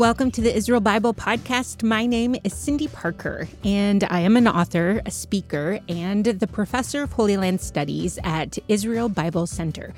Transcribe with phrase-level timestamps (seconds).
[0.00, 1.82] Welcome to the Israel Bible Podcast.
[1.82, 7.02] My name is Cindy Parker, and I am an author, a speaker, and the professor
[7.02, 9.92] of Holy Land Studies at Israel Bible Center.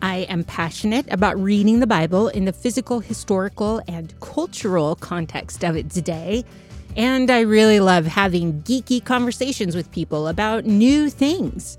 [0.00, 5.74] I am passionate about reading the Bible in the physical, historical, and cultural context of
[5.74, 6.44] its day.
[6.96, 11.78] And I really love having geeky conversations with people about new things.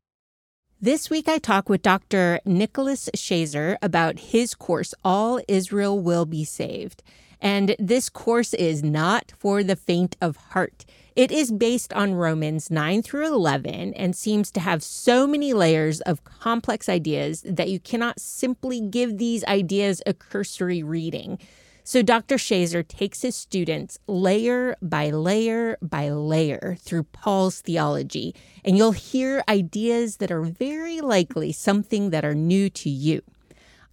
[0.83, 2.39] This week, I talk with Dr.
[2.43, 7.03] Nicholas Schaser about his course, All Israel Will Be Saved.
[7.39, 10.83] And this course is not for the faint of heart.
[11.15, 16.01] It is based on Romans 9 through 11 and seems to have so many layers
[16.01, 21.37] of complex ideas that you cannot simply give these ideas a cursory reading.
[21.91, 22.35] So Dr.
[22.35, 28.33] Schaser takes his students layer by layer by layer through Paul's theology,
[28.63, 33.23] and you'll hear ideas that are very likely something that are new to you.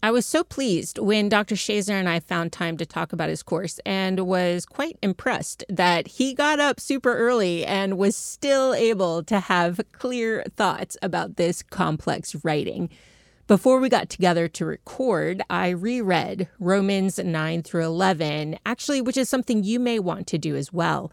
[0.00, 1.56] I was so pleased when Dr.
[1.56, 6.06] Schaser and I found time to talk about his course and was quite impressed that
[6.06, 11.64] he got up super early and was still able to have clear thoughts about this
[11.64, 12.90] complex writing.
[13.48, 19.30] Before we got together to record, I reread Romans 9 through 11, actually, which is
[19.30, 21.10] something you may want to do as well.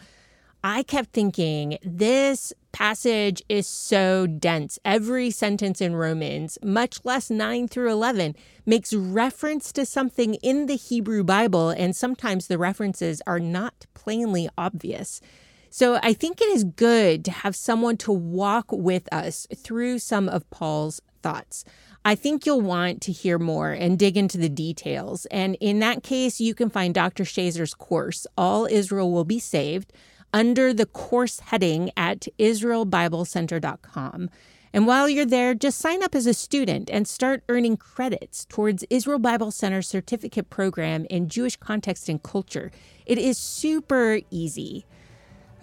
[0.61, 4.77] I kept thinking, this passage is so dense.
[4.83, 10.75] Every sentence in Romans, much less 9 through 11, makes reference to something in the
[10.75, 15.22] Hebrew Bible, and sometimes the references are not plainly obvious.
[15.70, 20.27] So I think it is good to have someone to walk with us through some
[20.27, 21.64] of Paul's thoughts.
[22.08, 25.26] I think you'll want to hear more and dig into the details.
[25.32, 27.23] And in that case, you can find Dr.
[27.23, 29.92] Schaser's course, All Israel Will Be Saved,
[30.32, 34.30] under the course heading at IsraelBibleCenter.com.
[34.71, 38.86] And while you're there, just sign up as a student and start earning credits towards
[38.92, 42.72] Israel Bible Center's certificate program in Jewish context and culture.
[43.08, 44.86] It is super easy.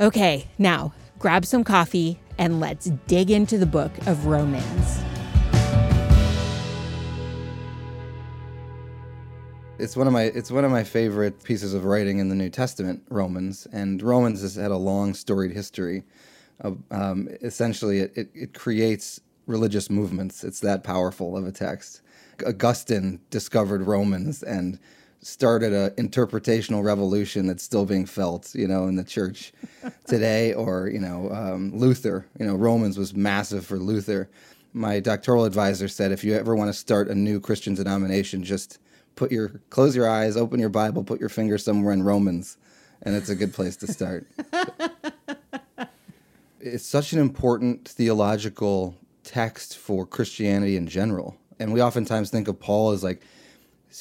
[0.01, 5.03] Okay, now grab some coffee and let's dig into the book of Romans.
[9.83, 12.51] It's one of my it's one of my favorite pieces of writing in the New
[12.51, 16.05] Testament, Romans, and Romans has had a long storied history.
[16.61, 20.45] Of, um, essentially, it, it, it creates religious movements.
[20.45, 22.03] It's that powerful of a text.
[22.47, 24.79] Augustine discovered Romans and
[25.21, 29.53] started an interpretational revolution that's still being felt, you know, in the church
[30.07, 30.55] today.
[30.55, 32.29] Or you know, um, Luther.
[32.39, 34.31] You know, Romans was massive for Luther.
[34.73, 38.79] My doctoral advisor said, if you ever want to start a new Christian denomination, just
[39.15, 42.57] put your close your eyes, open your Bible, put your finger somewhere in Romans,
[43.03, 44.27] and it's a good place to start.
[46.61, 51.37] it's such an important theological text for Christianity in general.
[51.59, 53.23] And we oftentimes think of Paul as like,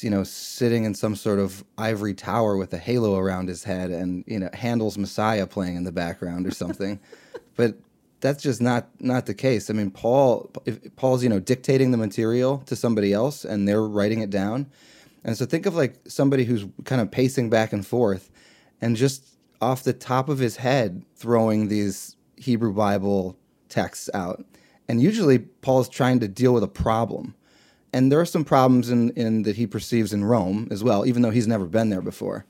[0.00, 3.90] you know, sitting in some sort of ivory tower with a halo around his head
[3.90, 6.98] and, you know, Handel's Messiah playing in the background or something.
[7.56, 7.76] but
[8.20, 9.68] that's just not not the case.
[9.68, 13.82] I mean, Paul if Paul's, you know, dictating the material to somebody else and they're
[13.82, 14.66] writing it down
[15.24, 18.30] and so think of like somebody who's kind of pacing back and forth
[18.80, 23.36] and just off the top of his head throwing these Hebrew Bible
[23.68, 24.44] texts out.
[24.88, 27.34] And usually Paul's trying to deal with a problem.
[27.92, 31.22] And there are some problems in, in that he perceives in Rome as well, even
[31.22, 32.44] though he's never been there before.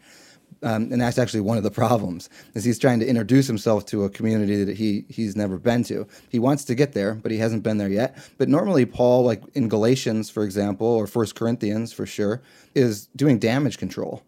[0.64, 4.04] Um, and that's actually one of the problems is he's trying to introduce himself to
[4.04, 6.06] a community that he he's never been to.
[6.28, 8.16] He wants to get there, but he hasn't been there yet.
[8.38, 12.42] But normally, Paul, like in Galatians, for example, or First Corinthians, for sure,
[12.74, 14.22] is doing damage control.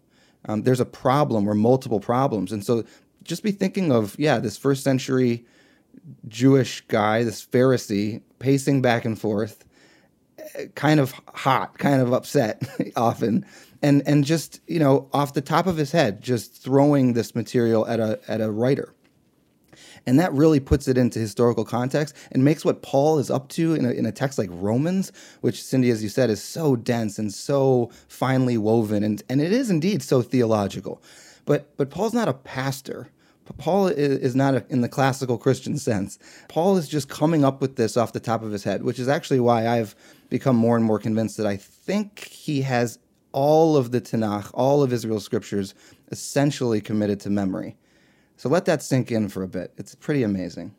[0.46, 2.84] Um, there's a problem or multiple problems, and so
[3.22, 5.44] just be thinking of yeah, this first century
[6.26, 9.64] Jewish guy, this Pharisee, pacing back and forth,
[10.56, 12.62] eh, kind of hot, kind of upset
[12.96, 13.46] often
[13.84, 17.86] and and just you know off the top of his head just throwing this material
[17.86, 18.94] at a at a writer.
[20.06, 23.74] And that really puts it into historical context and makes what paul is up to
[23.74, 27.18] in a, in a text like romans which cindy as you said is so dense
[27.18, 29.02] and so finely woven.
[29.02, 31.02] And, and it is indeed so theological.
[31.44, 33.08] But but paul's not a pastor.
[33.58, 36.18] Paul is not in the classical Christian sense.
[36.48, 39.06] Paul is just coming up with this off the top of his head, which is
[39.06, 39.94] actually why I've
[40.30, 42.98] become more and more convinced that I think he has
[43.34, 45.74] all of the Tanakh, all of Israel's scriptures,
[46.10, 47.76] essentially committed to memory.
[48.36, 49.74] So let that sink in for a bit.
[49.76, 50.74] It's pretty amazing.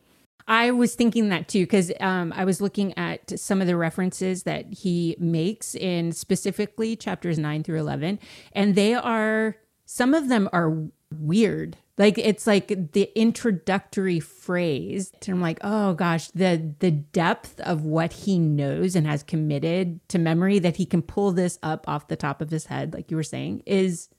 [0.48, 4.44] I was thinking that too because um, I was looking at some of the references
[4.44, 8.19] that he makes in specifically chapters nine through eleven,
[8.54, 10.78] and they are some of them are
[11.19, 11.78] weird.
[11.98, 17.86] Like it's like the introductory phrase, and I'm like, oh gosh, the the depth of
[17.86, 22.10] what he knows and has committed to memory that he can pull this up off
[22.10, 24.10] the top of his head, like you were saying, is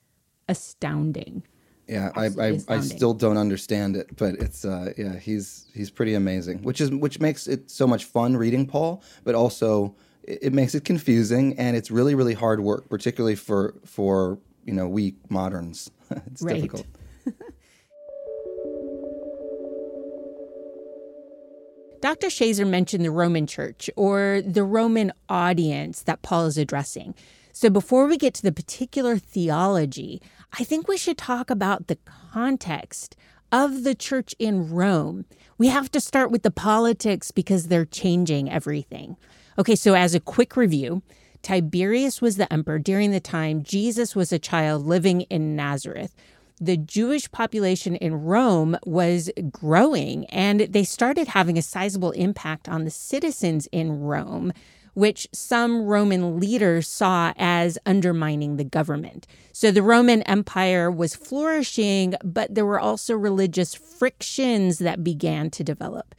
[0.48, 1.42] astounding.
[1.86, 6.14] Yeah, I, I, I, still don't understand it, but it's uh, yeah, he's he's pretty
[6.14, 9.94] amazing, which is which makes it so much fun reading Paul, but also
[10.24, 14.72] it, it makes it confusing and it's really really hard work, particularly for for you
[14.72, 15.90] know we moderns.
[16.10, 16.54] it's right.
[16.54, 16.86] difficult.
[22.06, 22.28] Dr.
[22.28, 27.16] Schaser mentioned the Roman church or the Roman audience that Paul is addressing.
[27.52, 30.22] So before we get to the particular theology,
[30.56, 31.98] I think we should talk about the
[32.32, 33.16] context
[33.50, 35.24] of the church in Rome.
[35.58, 39.16] We have to start with the politics because they're changing everything.
[39.58, 41.02] Okay, so as a quick review,
[41.42, 46.14] Tiberius was the emperor during the time Jesus was a child living in Nazareth.
[46.60, 52.84] The Jewish population in Rome was growing and they started having a sizable impact on
[52.84, 54.52] the citizens in Rome
[54.96, 59.26] which some Roman leaders saw as undermining the government.
[59.52, 65.62] So the Roman Empire was flourishing, but there were also religious frictions that began to
[65.62, 66.14] develop.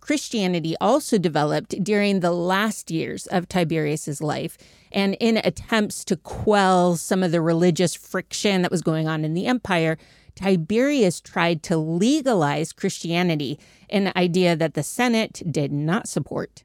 [0.00, 4.56] Christianity also developed during the last years of Tiberius's life.
[4.96, 9.34] And in attempts to quell some of the religious friction that was going on in
[9.34, 9.98] the empire,
[10.34, 13.58] Tiberius tried to legalize Christianity,
[13.90, 16.64] an idea that the Senate did not support.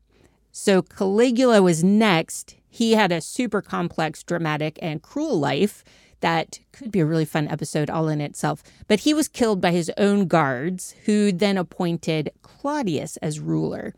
[0.50, 2.56] So Caligula was next.
[2.70, 5.84] He had a super complex, dramatic, and cruel life
[6.22, 8.64] that could be a really fun episode all in itself.
[8.88, 13.94] But he was killed by his own guards, who then appointed Claudius as ruler.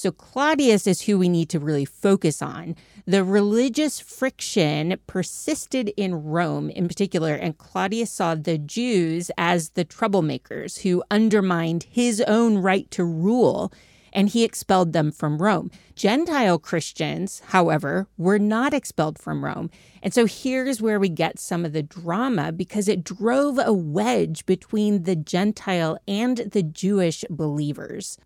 [0.00, 2.74] So Claudius is who we need to really focus on.
[3.04, 9.84] The religious friction persisted in Rome in particular, and Claudius saw the Jews as the
[9.84, 13.74] troublemakers who undermined his own right to rule
[14.10, 15.70] and he expelled them from Rome.
[15.94, 19.70] Gentile Christians, however, were not expelled from Rome.
[20.02, 24.46] And so here's where we get some of the drama because it drove a wedge
[24.46, 28.16] between the Gentile and the Jewish believers.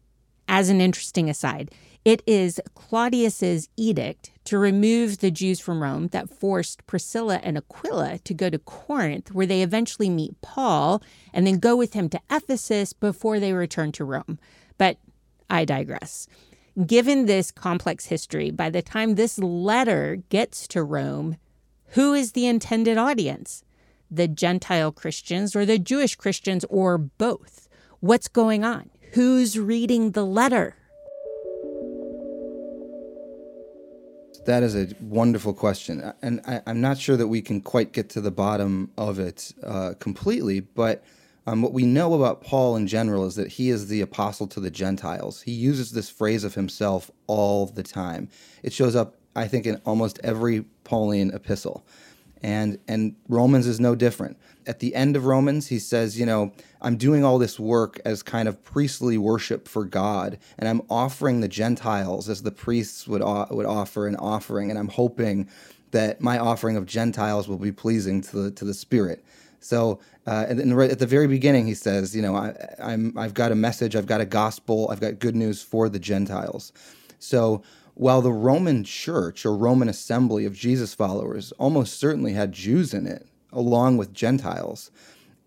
[0.48, 1.70] As an interesting aside,
[2.04, 8.18] it is Claudius's edict to remove the Jews from Rome that forced Priscilla and Aquila
[8.18, 11.02] to go to Corinth, where they eventually meet Paul
[11.32, 14.38] and then go with him to Ephesus before they return to Rome.
[14.76, 14.98] But
[15.48, 16.26] I digress.
[16.86, 21.36] Given this complex history, by the time this letter gets to Rome,
[21.90, 23.64] who is the intended audience?
[24.10, 27.68] The Gentile Christians or the Jewish Christians or both?
[28.00, 28.90] What's going on?
[29.14, 30.74] Who's reading the letter?
[34.44, 36.12] That is a wonderful question.
[36.20, 39.52] And I, am not sure that we can quite get to the bottom of it
[39.62, 41.04] uh, completely, but
[41.46, 44.58] um, what we know about Paul in general is that he is the apostle to
[44.58, 45.42] the Gentiles.
[45.42, 48.28] He uses this phrase of himself all the time.
[48.64, 51.86] It shows up, I think, in almost every Pauline epistle.
[52.44, 54.36] And, and Romans is no different.
[54.66, 58.22] At the end of Romans, he says, You know, I'm doing all this work as
[58.22, 63.22] kind of priestly worship for God, and I'm offering the Gentiles as the priests would,
[63.22, 65.48] would offer an offering, and I'm hoping
[65.92, 69.24] that my offering of Gentiles will be pleasing to the, to the Spirit.
[69.60, 73.32] So, uh, and right at the very beginning, he says, you know, I, I'm, I've
[73.32, 76.74] got a message, I've got a gospel, I've got good news for the Gentiles.
[77.20, 77.62] So,
[77.94, 83.06] while the Roman church or Roman assembly of Jesus followers almost certainly had Jews in
[83.06, 84.90] it, along with Gentiles,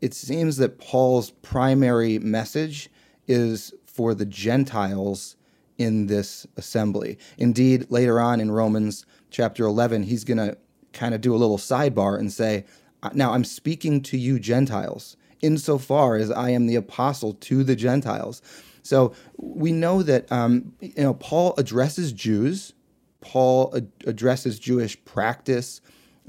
[0.01, 2.89] it seems that Paul's primary message
[3.27, 5.36] is for the Gentiles
[5.77, 7.18] in this assembly.
[7.38, 10.58] Indeed, later on in Romans chapter 11, he's going to
[10.94, 12.66] kind of do a little sidebar and say,
[13.13, 18.42] now I'm speaking to you Gentiles, insofar as I am the apostle to the Gentiles.
[18.88, 22.74] So we know that um, you know Paul addresses Jews.
[23.20, 25.82] Paul ad- addresses Jewish practice,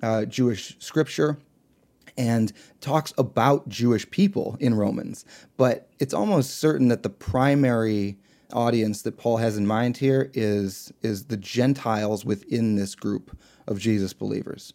[0.02, 1.38] uh, Jewish scripture,
[2.16, 5.24] and talks about Jewish people in Romans.
[5.56, 8.18] But it's almost certain that the primary
[8.52, 13.36] audience that Paul has in mind here is is the Gentiles within this group
[13.66, 14.72] of Jesus believers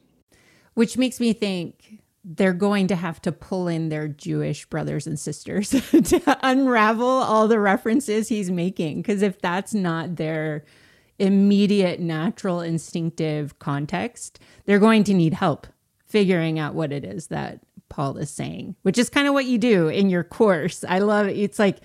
[0.74, 5.20] which makes me think they're going to have to pull in their Jewish brothers and
[5.20, 9.02] sisters to unravel all the references he's making.
[9.02, 10.64] Because if that's not their
[11.20, 15.68] immediate, natural, instinctive context, they're going to need help
[16.06, 19.58] figuring out what it is that Paul is saying, which is kind of what you
[19.58, 20.84] do in your course.
[20.88, 21.38] I love it.
[21.38, 21.80] It's like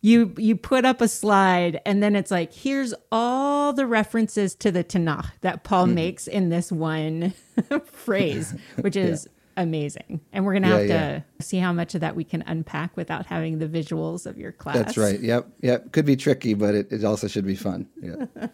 [0.00, 4.72] you you put up a slide and then it's like here's all the references to
[4.72, 5.94] the Tanakh that Paul mm.
[5.94, 7.32] makes in this one
[7.84, 9.41] phrase, which is yeah.
[9.56, 10.20] Amazing.
[10.32, 13.26] And we're gonna yeah, have to see how much of that we can unpack without
[13.26, 14.76] having the visuals of your class.
[14.76, 15.20] That's right.
[15.20, 15.48] Yep.
[15.60, 15.92] Yep.
[15.92, 17.88] Could be tricky, but it, it also should be fun.
[18.00, 18.26] Yeah.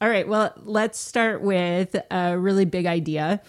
[0.00, 0.26] all right.
[0.26, 3.42] Well, let's start with a really big idea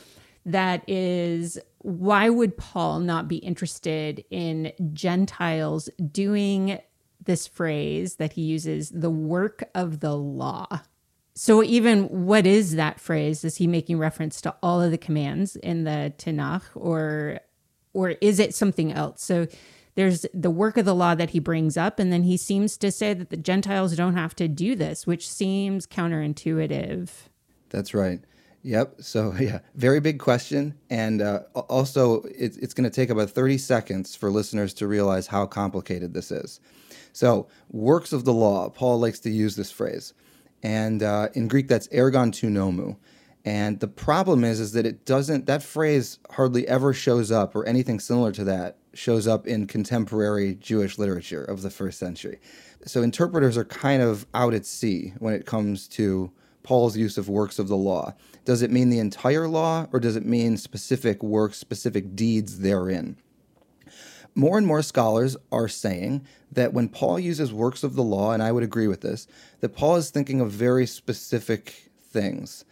[0.45, 6.79] that is why would Paul not be interested in Gentiles doing
[7.23, 10.67] this phrase that he uses, the work of the law?
[11.43, 13.43] So, even what is that phrase?
[13.43, 17.39] Is he making reference to all of the commands in the Tanakh, or,
[17.93, 19.23] or is it something else?
[19.23, 19.47] So,
[19.95, 22.91] there's the work of the law that he brings up, and then he seems to
[22.91, 27.09] say that the Gentiles don't have to do this, which seems counterintuitive.
[27.69, 28.19] That's right.
[28.61, 28.97] Yep.
[28.99, 30.75] So, yeah, very big question.
[30.91, 35.25] And uh, also, it, it's going to take about 30 seconds for listeners to realize
[35.25, 36.59] how complicated this is.
[37.13, 40.13] So, works of the law, Paul likes to use this phrase.
[40.63, 42.97] And uh, in Greek, that's ergon tou nomou.
[43.43, 47.65] And the problem is, is that it doesn't, that phrase hardly ever shows up, or
[47.65, 52.39] anything similar to that shows up in contemporary Jewish literature of the first century.
[52.85, 56.31] So interpreters are kind of out at sea when it comes to
[56.63, 58.13] Paul's use of works of the law.
[58.45, 63.17] Does it mean the entire law, or does it mean specific works, specific deeds therein?
[64.33, 68.41] More and more scholars are saying that when Paul uses works of the law, and
[68.41, 69.27] I would agree with this,
[69.59, 72.65] that Paul is thinking of very specific things.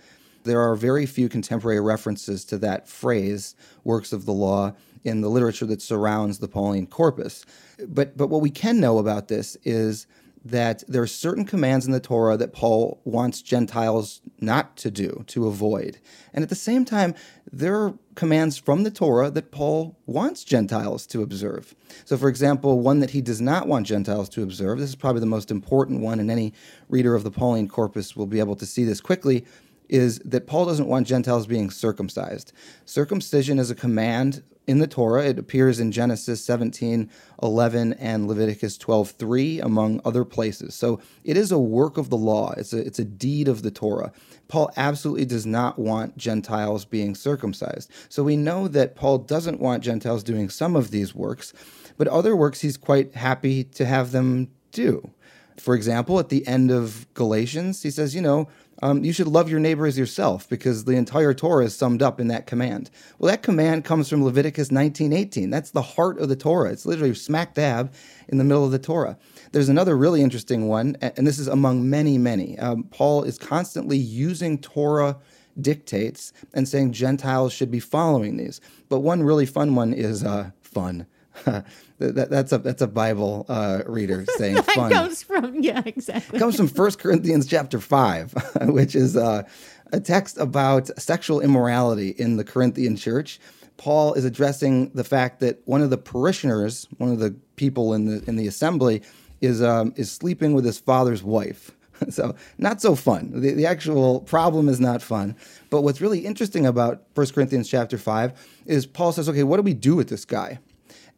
[0.44, 4.74] There are very few contemporary references to that phrase, works of the law,
[5.04, 7.46] in the literature that surrounds the Pauline corpus.
[7.88, 10.08] But, but what we can know about this is
[10.46, 15.24] that there are certain commands in the Torah that Paul wants Gentiles not to do,
[15.28, 16.00] to avoid.
[16.34, 17.14] And at the same time,
[17.52, 21.76] there are commands from the Torah that Paul wants Gentiles to observe.
[22.06, 25.20] So, for example, one that he does not want Gentiles to observe, this is probably
[25.20, 26.54] the most important one, and any
[26.88, 29.46] reader of the Pauline corpus will be able to see this quickly,
[29.90, 32.54] is that Paul doesn't want Gentiles being circumcised.
[32.86, 35.26] Circumcision is a command in the Torah.
[35.26, 37.10] It appears in Genesis 17
[37.42, 40.76] 11 and Leviticus 12 3, among other places.
[40.76, 43.72] So it is a work of the law, it's a, it's a deed of the
[43.72, 44.12] Torah.
[44.48, 47.92] Paul absolutely does not want Gentiles being circumcised.
[48.10, 51.52] So we know that Paul doesn't want Gentiles doing some of these works,
[51.98, 55.12] but other works he's quite happy to have them do.
[55.60, 58.48] For example, at the end of Galatians, he says, you know,
[58.82, 62.20] um, you should love your neighbor as yourself because the entire Torah is summed up
[62.20, 62.90] in that command.
[63.18, 65.50] Well, that command comes from Leviticus 19:18.
[65.50, 66.72] That's the heart of the Torah.
[66.72, 67.94] It's literally smack dab
[68.28, 69.18] in the middle of the Torah.
[69.52, 72.58] There's another really interesting one, and this is among many, many.
[72.60, 75.18] Um, Paul is constantly using Torah
[75.60, 78.62] dictates and saying Gentiles should be following these.
[78.88, 81.06] But one really fun one is uh, fun.
[81.46, 84.92] that, that's a that's a Bible uh, reader saying that fun.
[84.92, 86.38] comes from yeah exactly.
[86.38, 89.44] It comes from First Corinthians chapter five, which is uh,
[89.92, 93.40] a text about sexual immorality in the Corinthian church.
[93.78, 98.06] Paul is addressing the fact that one of the parishioners, one of the people in
[98.06, 99.02] the in the assembly,
[99.42, 101.72] is um, is sleeping with his father's wife.
[102.10, 103.32] so not so fun.
[103.34, 105.36] The, the actual problem is not fun.
[105.70, 109.64] But what's really interesting about 1 Corinthians chapter 5 is Paul says, okay, what do
[109.64, 110.60] we do with this guy?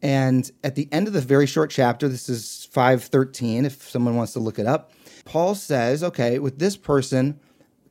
[0.02, 4.32] And at the end of the very short chapter, this is 513, if someone wants
[4.32, 4.90] to look it up,
[5.24, 7.38] Paul says, okay, with this person,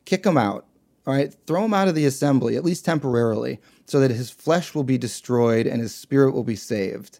[0.04, 0.66] kick him out.
[1.08, 4.76] All right, throw him out of the assembly, at least temporarily, so that his flesh
[4.76, 7.20] will be destroyed and his spirit will be saved.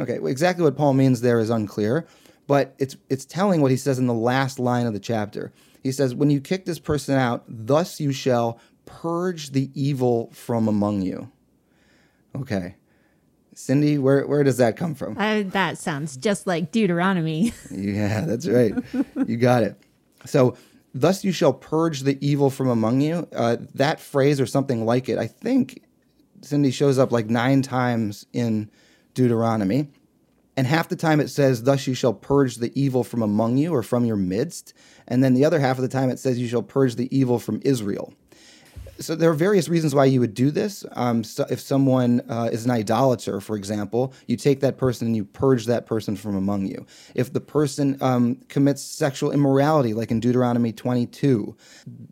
[0.00, 2.06] Okay, exactly what Paul means there is unclear,
[2.46, 5.52] but it's it's telling what he says in the last line of the chapter.
[5.82, 10.68] He says, "When you kick this person out, thus you shall purge the evil from
[10.68, 11.30] among you."
[12.34, 12.76] Okay.
[13.54, 15.16] Cindy, where where does that come from?
[15.18, 17.52] Uh, that sounds just like Deuteronomy.
[17.70, 18.72] yeah, that's right.
[19.26, 19.76] you got it.
[20.24, 20.56] So,
[20.94, 23.28] thus you shall purge the evil from among you.
[23.34, 25.82] Uh, that phrase or something like it, I think,
[26.40, 28.70] Cindy shows up like nine times in
[29.14, 29.90] Deuteronomy.
[30.56, 33.74] And half the time it says, Thus you shall purge the evil from among you
[33.74, 34.74] or from your midst.
[35.08, 37.38] And then the other half of the time it says, You shall purge the evil
[37.38, 38.12] from Israel
[39.02, 40.84] so there are various reasons why you would do this.
[40.92, 45.16] Um, so if someone uh, is an idolater, for example, you take that person and
[45.16, 46.86] you purge that person from among you.
[47.14, 51.56] If the person um, commits sexual immorality, like in Deuteronomy 22,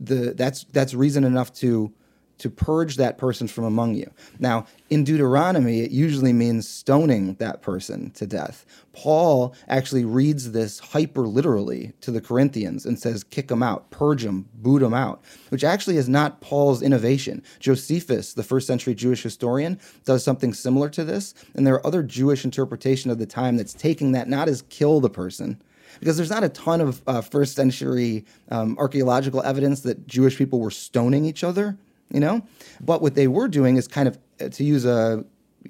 [0.01, 1.93] the, that's that's reason enough to
[2.41, 4.11] to purge that person from among you.
[4.39, 8.67] Now, in Deuteronomy, it usually means stoning that person to death.
[8.93, 14.25] Paul actually reads this hyper literally to the Corinthians and says, kick them out, purge
[14.25, 17.43] them, boot them out, which actually is not Paul's innovation.
[17.61, 21.35] Josephus, the first century Jewish historian, does something similar to this.
[21.55, 25.01] And there are other Jewish interpretation of the time that's taking that not as kill
[25.01, 25.63] the person,
[25.99, 30.61] because there's not a ton of uh, first century um, archaeological evidence that Jewish people
[30.61, 31.77] were stoning each other
[32.11, 32.43] you know?
[32.81, 35.25] But what they were doing is kind of, uh, to use a,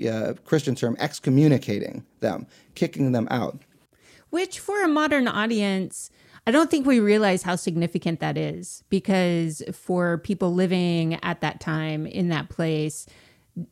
[0.05, 3.59] a Christian term, excommunicating them, kicking them out.
[4.31, 6.11] Which, for a modern audience,
[6.47, 11.61] I don't think we realize how significant that is because for people living at that
[11.61, 13.07] time in that place,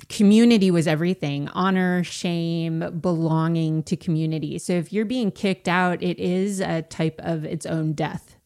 [0.09, 4.59] community was everything honor, shame, belonging to community.
[4.59, 8.37] So if you're being kicked out, it is a type of its own death.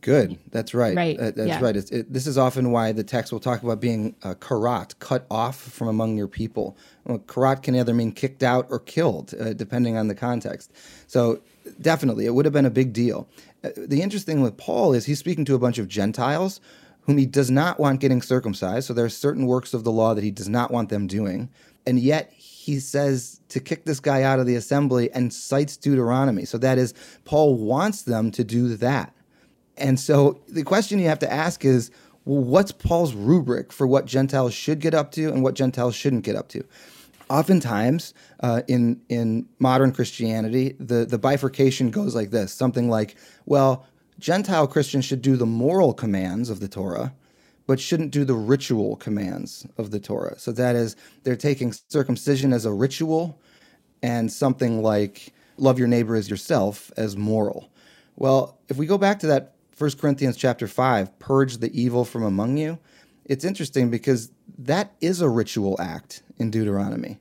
[0.00, 0.38] Good.
[0.50, 0.96] That's right.
[0.96, 1.18] Right.
[1.18, 1.60] Uh, that's yeah.
[1.60, 1.76] right.
[1.76, 5.60] It, this is often why the text will talk about being uh, karat, cut off
[5.60, 6.76] from among your people.
[7.04, 10.72] Well, karat can either mean kicked out or killed, uh, depending on the context.
[11.06, 11.42] So
[11.80, 13.28] definitely, it would have been a big deal.
[13.62, 16.60] Uh, the interesting thing with Paul is he's speaking to a bunch of Gentiles
[17.02, 18.86] whom he does not want getting circumcised.
[18.86, 21.50] So there are certain works of the law that he does not want them doing.
[21.86, 26.44] And yet he says to kick this guy out of the assembly and cites Deuteronomy.
[26.44, 29.14] So that is, Paul wants them to do that.
[29.80, 31.90] And so the question you have to ask is
[32.24, 36.22] well, what's Paul's rubric for what Gentiles should get up to and what Gentiles shouldn't
[36.22, 36.64] get up to?
[37.30, 43.86] Oftentimes, uh, in in modern Christianity, the the bifurcation goes like this: something like, well,
[44.18, 47.14] Gentile Christians should do the moral commands of the Torah,
[47.66, 50.38] but shouldn't do the ritual commands of the Torah.
[50.38, 53.40] So that is, they're taking circumcision as a ritual,
[54.02, 57.70] and something like love your neighbor as yourself as moral.
[58.16, 62.22] Well, if we go back to that 1 Corinthians chapter 5, purge the evil from
[62.22, 62.78] among you.
[63.24, 67.18] It's interesting because that is a ritual act in Deuteronomy.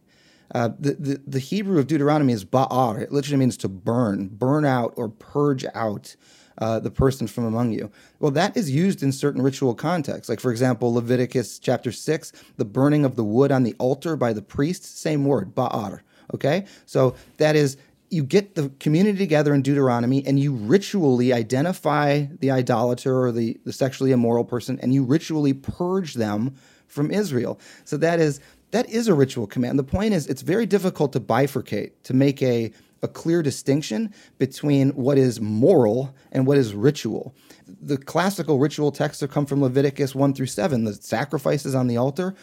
[0.53, 2.99] Uh, the, the, the, Hebrew of Deuteronomy is ba'ar.
[2.99, 6.17] It literally means to burn, burn out or purge out
[6.57, 7.91] uh, the person from among you.
[8.19, 10.27] Well, that is used in certain ritual contexts.
[10.27, 14.33] Like, for example, Leviticus chapter 6, the burning of the wood on the altar by
[14.33, 16.01] the priest, same word, ba'ar.
[16.33, 16.65] Okay?
[16.85, 17.77] So that is
[18.09, 23.59] you get the community together in Deuteronomy and you ritually identify the idolater or the,
[23.65, 26.55] the sexually immoral person and you ritually purge them
[26.87, 27.59] from Israel.
[27.85, 28.39] So that is
[28.71, 29.79] that is a ritual command.
[29.79, 34.89] The point is it's very difficult to bifurcate, to make a, a clear distinction between
[34.89, 37.33] what is moral and what is ritual.
[37.81, 41.97] The classical ritual texts have come from Leviticus 1 through 7, the sacrifices on the
[41.97, 42.35] altar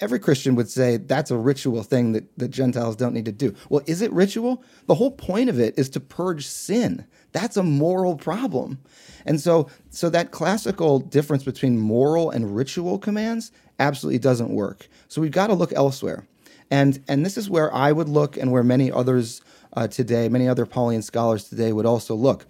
[0.00, 3.54] every Christian would say that's a ritual thing that, that Gentiles don't need to do.
[3.68, 4.62] Well, is it ritual?
[4.86, 7.06] The whole point of it is to purge sin.
[7.32, 8.78] That's a moral problem.
[9.24, 14.88] And so so that classical difference between moral and ritual commands absolutely doesn't work.
[15.08, 16.26] So we've got to look elsewhere.
[16.70, 19.40] And and this is where I would look and where many others
[19.72, 22.46] uh, today, many other Pauline scholars today would also look.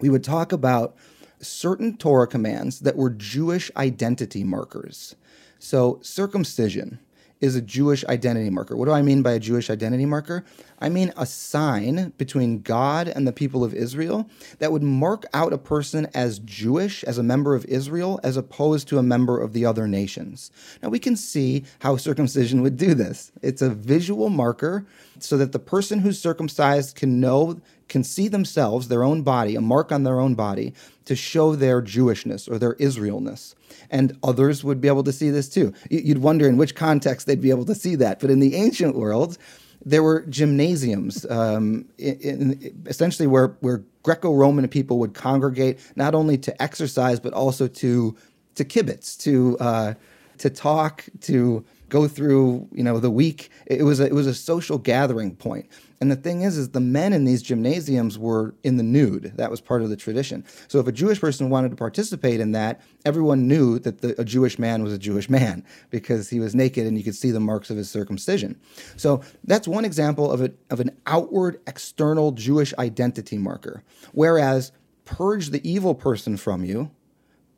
[0.00, 0.96] We would talk about
[1.40, 5.14] certain Torah commands that were Jewish identity markers.
[5.62, 7.00] So, circumcision
[7.42, 8.76] is a Jewish identity marker.
[8.76, 10.42] What do I mean by a Jewish identity marker?
[10.78, 15.52] I mean a sign between God and the people of Israel that would mark out
[15.52, 19.52] a person as Jewish, as a member of Israel, as opposed to a member of
[19.52, 20.50] the other nations.
[20.82, 23.30] Now we can see how circumcision would do this.
[23.42, 24.86] It's a visual marker
[25.18, 29.60] so that the person who's circumcised can know can see themselves, their own body, a
[29.60, 30.72] mark on their own body,
[31.04, 33.54] to show their Jewishness or their Israelness.
[33.90, 35.74] And others would be able to see this too.
[35.90, 38.20] You'd wonder in which context they'd be able to see that.
[38.20, 39.36] But in the ancient world,
[39.84, 46.38] there were gymnasiums, um, in, in, essentially where, where Greco-Roman people would congregate not only
[46.38, 48.16] to exercise but also to
[48.56, 49.94] to kibitz, to uh,
[50.38, 53.50] to talk, to go through you know the week.
[53.66, 55.68] It was a, it was a social gathering point.
[56.00, 59.34] And the thing is, is the men in these gymnasiums were in the nude.
[59.36, 60.46] That was part of the tradition.
[60.66, 64.24] So if a Jewish person wanted to participate in that, everyone knew that the, a
[64.24, 67.40] Jewish man was a Jewish man because he was naked and you could see the
[67.40, 68.58] marks of his circumcision.
[68.96, 73.82] So that's one example of, a, of an outward, external Jewish identity marker.
[74.12, 74.72] Whereas
[75.04, 76.90] purge the evil person from you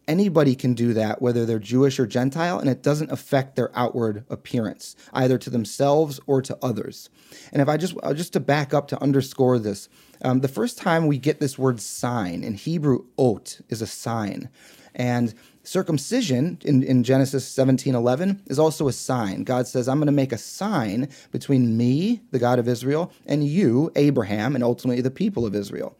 [0.09, 4.25] anybody can do that, whether they're Jewish or Gentile, and it doesn't affect their outward
[4.29, 7.11] appearance, either to themselves or to others.
[7.53, 9.89] And if I just uh, just to back up to underscore this,
[10.23, 14.49] um, the first time we get this word sign in Hebrew, ot is a sign,
[14.95, 15.35] and
[15.65, 19.45] circumcision in, in Genesis 17 11 is also a sign.
[19.45, 23.47] God says, I'm going to make a sign between me, the God of Israel, and
[23.47, 25.97] you, Abraham, and ultimately the people of Israel.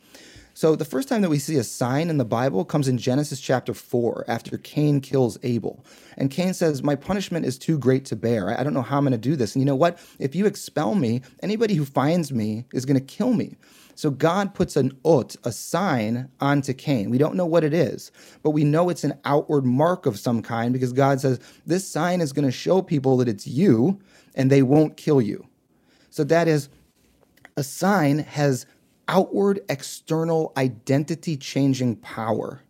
[0.55, 3.41] So the first time that we see a sign in the Bible comes in Genesis
[3.41, 5.85] chapter 4 after Cain kills Abel.
[6.19, 8.59] And Cain says, My punishment is too great to bear.
[8.59, 9.55] I don't know how I'm going to do this.
[9.55, 9.99] And you know what?
[10.19, 13.57] If you expel me, anybody who finds me is going to kill me.
[13.95, 17.11] So God puts an ot, a sign, onto Cain.
[17.11, 18.11] We don't know what it is,
[18.43, 22.21] but we know it's an outward mark of some kind because God says, This sign
[22.21, 24.01] is going to show people that it's you
[24.35, 25.47] and they won't kill you.
[26.11, 26.69] So that is,
[27.57, 28.67] a sign has
[29.13, 32.63] outward, external, identity changing power.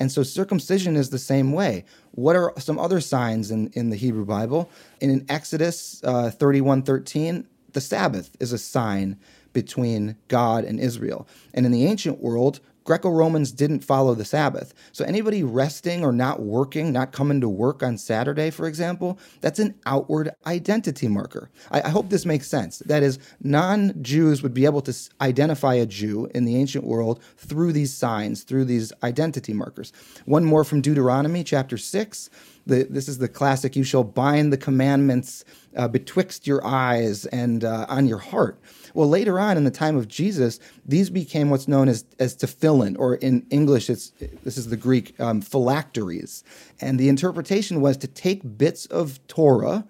[0.00, 1.84] And so circumcision is the same way.
[2.12, 4.70] What are some other signs in, in the Hebrew Bible?
[5.00, 9.18] In Exodus uh, 31 13, the Sabbath is a sign
[9.52, 11.28] between God and Israel.
[11.52, 14.74] And in the ancient world, Greco Romans didn't follow the Sabbath.
[14.92, 19.58] So anybody resting or not working, not coming to work on Saturday, for example, that's
[19.58, 21.50] an outward identity marker.
[21.70, 22.78] I, I hope this makes sense.
[22.80, 27.22] That is, non Jews would be able to identify a Jew in the ancient world
[27.36, 29.92] through these signs, through these identity markers.
[30.26, 32.30] One more from Deuteronomy chapter 6.
[32.66, 35.44] The, this is the classic you shall bind the commandments
[35.76, 38.58] uh, betwixt your eyes and uh, on your heart.
[38.94, 42.96] Well, later on in the time of Jesus, these became what's known as, as tefillin,
[42.96, 44.12] or in English, it's,
[44.44, 46.44] this is the Greek, um, phylacteries.
[46.80, 49.84] And the interpretation was to take bits of Torah,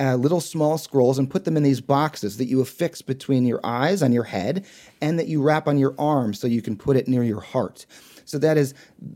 [0.00, 3.60] uh, little small scrolls, and put them in these boxes that you affix between your
[3.62, 4.66] eyes on your head
[5.00, 7.86] and that you wrap on your arm so you can put it near your heart.
[8.24, 8.74] So that is,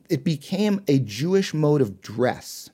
[0.09, 2.71] it became a Jewish mode of dress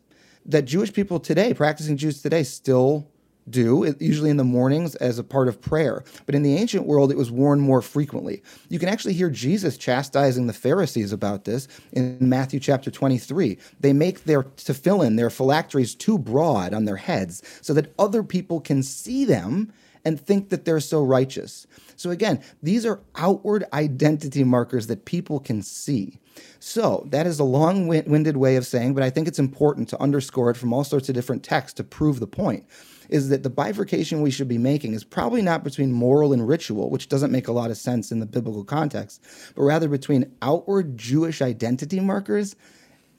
[0.46, 3.09] that Jewish people today, practicing Jews today, still
[3.50, 6.04] do, usually in the mornings as a part of prayer.
[6.26, 8.42] But in the ancient world, it was worn more frequently.
[8.68, 13.58] You can actually hear Jesus chastising the Pharisees about this in Matthew chapter 23.
[13.80, 18.60] They make their tefillin, their phylacteries, too broad on their heads so that other people
[18.60, 19.72] can see them
[20.04, 21.66] and think that they're so righteous.
[21.96, 26.18] So again, these are outward identity markers that people can see.
[26.58, 30.00] So that is a long winded way of saying, but I think it's important to
[30.00, 32.64] underscore it from all sorts of different texts to prove the point
[33.10, 36.90] is that the bifurcation we should be making is probably not between moral and ritual,
[36.90, 39.22] which doesn't make a lot of sense in the biblical context,
[39.54, 42.56] but rather between outward Jewish identity markers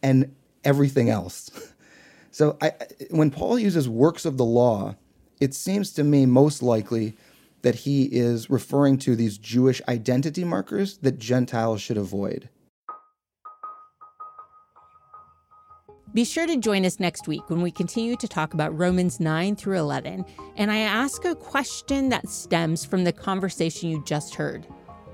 [0.02, 1.50] and everything else.
[2.34, 2.72] So I,
[3.10, 4.96] when Paul uses works of the law,
[5.42, 7.14] it seems to me most likely
[7.62, 12.50] that he is referring to these Jewish identity markers that Gentiles should avoid.
[16.14, 19.56] Be sure to join us next week when we continue to talk about Romans 9
[19.56, 20.26] through 11,
[20.58, 24.68] and I ask a question that stems from the conversation you just heard.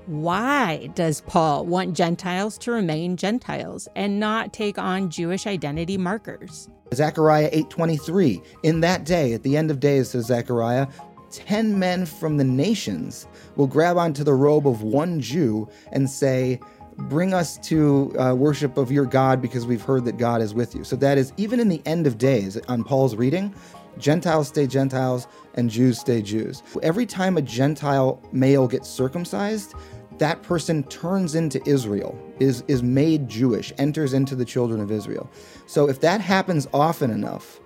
[0.06, 6.68] Why does Paul want Gentiles to remain Gentiles and not take on Jewish identity markers?
[6.92, 10.88] Zechariah 8:23 In that day at the end of days says Zechariah
[11.30, 16.58] 10 men from the nations will grab onto the robe of one Jew and say
[16.98, 20.74] bring us to uh, worship of your God because we've heard that God is with
[20.74, 20.84] you.
[20.84, 23.54] So that is even in the end of days on Paul's reading,
[23.98, 26.62] Gentiles stay Gentiles and Jews stay Jews.
[26.82, 29.74] Every time a Gentile male gets circumcised,
[30.18, 35.30] that person turns into Israel, is, is made Jewish, enters into the children of Israel.
[35.66, 37.60] So if that happens often enough,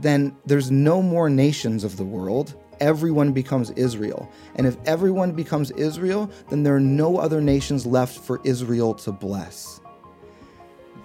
[0.00, 4.30] then there's no more nations of the world everyone becomes Israel.
[4.54, 9.12] And if everyone becomes Israel, then there are no other nations left for Israel to
[9.12, 9.80] bless.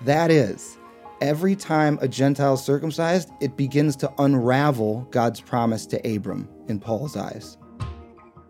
[0.06, 0.78] That is,
[1.22, 6.80] every time a Gentile is circumcised, it begins to unravel God's promise to Abram in
[6.80, 7.58] Paul's eyes.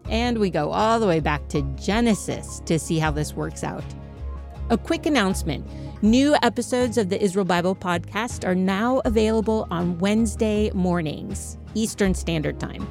[0.09, 3.83] And we go all the way back to Genesis to see how this works out.
[4.69, 5.67] A quick announcement
[6.01, 12.59] new episodes of the Israel Bible podcast are now available on Wednesday mornings, Eastern Standard
[12.59, 12.87] Time.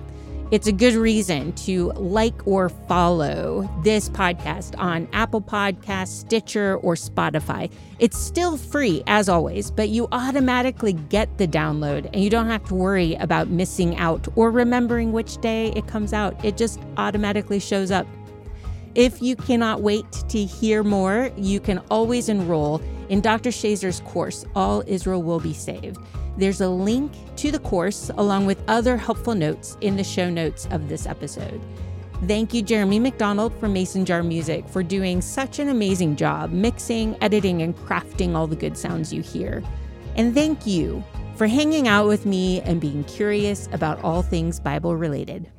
[0.51, 6.97] It's a good reason to like or follow this podcast on Apple Podcasts, Stitcher, or
[6.97, 7.71] Spotify.
[8.01, 12.65] It's still free, as always, but you automatically get the download and you don't have
[12.65, 16.45] to worry about missing out or remembering which day it comes out.
[16.45, 18.09] It just automatically shows up.
[18.97, 23.51] If you cannot wait to hear more, you can always enroll in Dr.
[23.51, 25.99] Schaser's course, All Israel Will Be Saved.
[26.41, 30.67] There's a link to the course along with other helpful notes in the show notes
[30.71, 31.61] of this episode.
[32.27, 37.15] Thank you, Jeremy McDonald from Mason Jar Music, for doing such an amazing job mixing,
[37.23, 39.63] editing, and crafting all the good sounds you hear.
[40.17, 41.05] And thank you
[41.37, 45.51] for hanging out with me and being curious about all things Bible related.